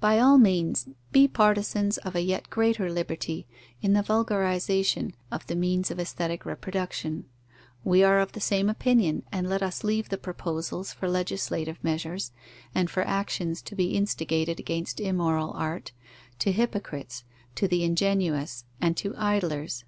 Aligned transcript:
By 0.00 0.18
all 0.18 0.38
means, 0.38 0.88
be 1.12 1.28
partisans 1.28 1.98
of 1.98 2.14
a 2.16 2.22
yet 2.22 2.48
greater 2.48 2.90
liberty 2.90 3.46
in 3.82 3.92
the 3.92 4.00
vulgarization 4.00 5.14
of 5.30 5.46
the 5.48 5.54
means 5.54 5.90
of 5.90 6.00
aesthetic 6.00 6.46
reproduction; 6.46 7.26
we 7.84 8.02
are 8.02 8.18
of 8.18 8.32
the 8.32 8.40
same 8.40 8.70
opinion, 8.70 9.24
and 9.30 9.46
let 9.46 9.62
us 9.62 9.84
leave 9.84 10.08
the 10.08 10.16
proposals 10.16 10.94
for 10.94 11.10
legislative 11.10 11.76
measures, 11.84 12.32
and 12.74 12.88
for 12.88 13.02
actions 13.06 13.60
to 13.60 13.76
be 13.76 13.90
instigated 13.94 14.58
against 14.58 14.98
immoral 14.98 15.50
art, 15.50 15.92
to 16.38 16.52
hypocrites, 16.52 17.24
to 17.56 17.68
the 17.68 17.84
ingenuous, 17.84 18.64
and 18.80 18.96
to 18.96 19.14
idlers. 19.16 19.84